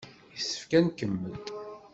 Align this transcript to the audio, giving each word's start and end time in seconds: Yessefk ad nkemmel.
Yessefk 0.33 0.71
ad 0.77 0.83
nkemmel. 0.85 1.37